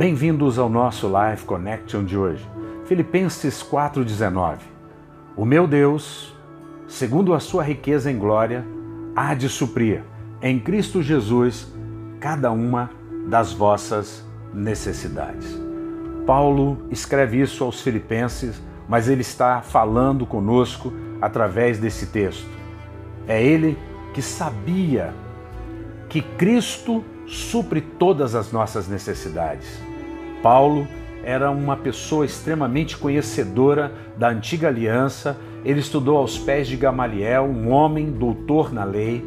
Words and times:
Bem-vindos 0.00 0.58
ao 0.58 0.70
nosso 0.70 1.06
Life 1.08 1.44
Connection 1.44 2.04
de 2.04 2.16
hoje. 2.16 2.42
Filipenses 2.86 3.62
4:19. 3.62 4.60
O 5.36 5.44
meu 5.44 5.66
Deus, 5.66 6.34
segundo 6.88 7.34
a 7.34 7.38
sua 7.38 7.62
riqueza 7.62 8.10
em 8.10 8.16
glória, 8.16 8.64
há 9.14 9.34
de 9.34 9.46
suprir 9.46 10.02
em 10.40 10.58
Cristo 10.58 11.02
Jesus 11.02 11.70
cada 12.18 12.50
uma 12.50 12.88
das 13.28 13.52
vossas 13.52 14.24
necessidades. 14.54 15.60
Paulo 16.26 16.78
escreve 16.90 17.38
isso 17.38 17.62
aos 17.62 17.82
Filipenses, 17.82 18.58
mas 18.88 19.06
ele 19.06 19.20
está 19.20 19.60
falando 19.60 20.24
conosco 20.24 20.90
através 21.20 21.78
desse 21.78 22.06
texto. 22.06 22.48
É 23.28 23.42
ele 23.44 23.76
que 24.14 24.22
sabia 24.22 25.12
que 26.08 26.22
Cristo 26.22 27.04
supre 27.30 27.80
todas 27.80 28.34
as 28.34 28.50
nossas 28.50 28.88
necessidades. 28.88 29.80
Paulo 30.42 30.86
era 31.22 31.50
uma 31.50 31.76
pessoa 31.76 32.24
extremamente 32.24 32.96
conhecedora 32.96 33.92
da 34.16 34.28
antiga 34.28 34.66
aliança, 34.66 35.38
ele 35.64 35.78
estudou 35.78 36.16
aos 36.16 36.36
pés 36.38 36.66
de 36.66 36.76
Gamaliel, 36.76 37.44
um 37.44 37.70
homem 37.70 38.10
doutor 38.10 38.72
na 38.72 38.82
lei, 38.82 39.24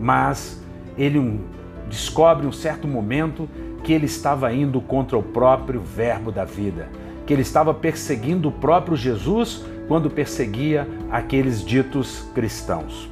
mas 0.00 0.62
ele 0.96 1.18
um, 1.18 1.40
descobre 1.88 2.46
um 2.46 2.52
certo 2.52 2.88
momento 2.88 3.48
que 3.84 3.92
ele 3.92 4.06
estava 4.06 4.52
indo 4.54 4.80
contra 4.80 5.18
o 5.18 5.22
próprio 5.22 5.80
Verbo 5.80 6.32
da 6.32 6.44
vida, 6.44 6.88
que 7.26 7.34
ele 7.34 7.42
estava 7.42 7.74
perseguindo 7.74 8.48
o 8.48 8.52
próprio 8.52 8.96
Jesus 8.96 9.64
quando 9.88 10.08
perseguia 10.08 10.88
aqueles 11.10 11.62
ditos 11.62 12.24
cristãos. 12.34 13.10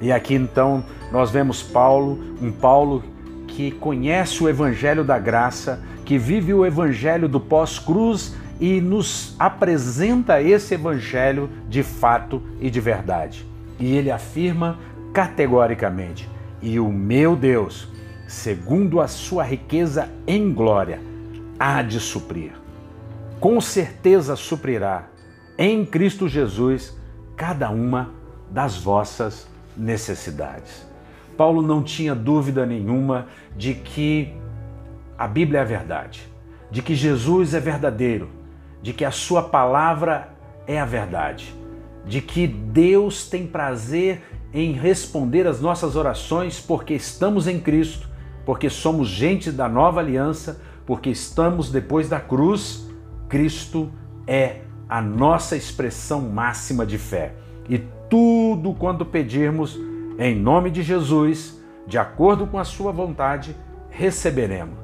E 0.00 0.10
aqui 0.10 0.34
então 0.34 0.84
nós 1.10 1.30
vemos 1.30 1.62
Paulo, 1.62 2.18
um 2.40 2.50
Paulo 2.50 3.02
que 3.46 3.70
conhece 3.70 4.42
o 4.42 4.48
evangelho 4.48 5.04
da 5.04 5.18
graça, 5.18 5.82
que 6.04 6.18
vive 6.18 6.52
o 6.52 6.64
evangelho 6.64 7.28
do 7.28 7.40
pós-cruz 7.40 8.34
e 8.60 8.80
nos 8.80 9.34
apresenta 9.38 10.40
esse 10.40 10.74
evangelho 10.74 11.50
de 11.68 11.82
fato 11.82 12.42
e 12.60 12.70
de 12.70 12.80
verdade. 12.80 13.46
E 13.78 13.96
ele 13.96 14.10
afirma 14.10 14.78
categoricamente: 15.12 16.28
"E 16.60 16.78
o 16.78 16.88
meu 16.90 17.34
Deus, 17.36 17.88
segundo 18.28 19.00
a 19.00 19.08
sua 19.08 19.44
riqueza 19.44 20.08
em 20.26 20.52
glória, 20.52 21.00
há 21.58 21.82
de 21.82 22.00
suprir. 22.00 22.52
Com 23.38 23.60
certeza 23.60 24.36
suprirá 24.36 25.08
em 25.58 25.84
Cristo 25.84 26.28
Jesus 26.28 26.96
cada 27.36 27.70
uma 27.70 28.10
das 28.50 28.76
vossas 28.76 29.46
necessidades. 29.76 30.86
Paulo 31.36 31.62
não 31.62 31.82
tinha 31.82 32.14
dúvida 32.14 32.64
nenhuma 32.64 33.26
de 33.56 33.74
que 33.74 34.32
a 35.18 35.26
Bíblia 35.26 35.60
é 35.60 35.62
a 35.62 35.66
verdade, 35.66 36.22
de 36.70 36.82
que 36.82 36.94
Jesus 36.94 37.54
é 37.54 37.60
verdadeiro, 37.60 38.28
de 38.82 38.92
que 38.92 39.04
a 39.04 39.10
Sua 39.10 39.42
palavra 39.42 40.34
é 40.66 40.80
a 40.80 40.84
verdade, 40.84 41.54
de 42.04 42.20
que 42.20 42.46
Deus 42.46 43.28
tem 43.28 43.46
prazer 43.46 44.22
em 44.52 44.72
responder 44.72 45.46
as 45.46 45.60
nossas 45.60 45.96
orações 45.96 46.60
porque 46.60 46.94
estamos 46.94 47.46
em 47.46 47.58
Cristo, 47.58 48.08
porque 48.44 48.68
somos 48.68 49.08
gente 49.08 49.50
da 49.50 49.68
nova 49.68 50.00
aliança, 50.00 50.60
porque 50.84 51.10
estamos 51.10 51.70
depois 51.70 52.08
da 52.08 52.20
cruz. 52.20 52.88
Cristo 53.28 53.90
é 54.26 54.60
a 54.88 55.00
nossa 55.00 55.56
expressão 55.56 56.20
máxima 56.20 56.84
de 56.84 56.98
fé. 56.98 57.34
E 57.68 57.78
tudo 58.10 58.74
quanto 58.74 59.06
pedirmos 59.06 59.78
em 60.18 60.34
nome 60.34 60.70
de 60.70 60.82
Jesus, 60.82 61.60
de 61.86 61.98
acordo 61.98 62.46
com 62.46 62.58
a 62.58 62.64
sua 62.64 62.92
vontade, 62.92 63.56
receberemos. 63.90 64.78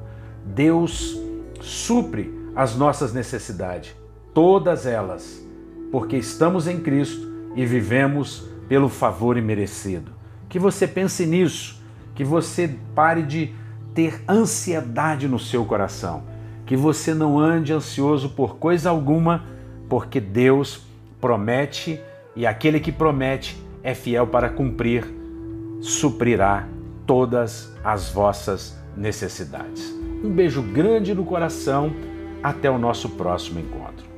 Deus 0.45 1.19
supre 1.61 2.33
as 2.55 2.75
nossas 2.75 3.13
necessidades, 3.13 3.95
todas 4.33 4.85
elas, 4.85 5.45
porque 5.91 6.17
estamos 6.17 6.67
em 6.67 6.79
Cristo 6.79 7.27
e 7.55 7.65
vivemos 7.65 8.47
pelo 8.67 8.89
favor 8.89 9.37
imerecido. 9.37 10.11
Que 10.47 10.59
você 10.59 10.87
pense 10.87 11.25
nisso, 11.25 11.81
que 12.15 12.23
você 12.23 12.75
pare 12.95 13.23
de 13.23 13.53
ter 13.93 14.23
ansiedade 14.27 15.27
no 15.27 15.39
seu 15.39 15.65
coração, 15.65 16.23
que 16.65 16.75
você 16.75 17.13
não 17.13 17.39
ande 17.39 17.73
ansioso 17.73 18.29
por 18.29 18.57
coisa 18.57 18.89
alguma, 18.89 19.45
porque 19.87 20.19
Deus 20.19 20.85
promete 21.19 21.99
e 22.35 22.45
aquele 22.45 22.79
que 22.79 22.91
promete 22.91 23.61
é 23.83 23.93
fiel 23.93 24.27
para 24.27 24.49
cumprir, 24.49 25.05
suprirá 25.81 26.67
todas 27.05 27.73
as 27.83 28.09
vossas 28.09 28.77
necessidades. 28.95 29.93
Um 30.23 30.29
beijo 30.29 30.61
grande 30.61 31.13
no 31.13 31.23
coração, 31.23 31.93
até 32.43 32.69
o 32.69 32.77
nosso 32.77 33.09
próximo 33.09 33.59
encontro. 33.59 34.08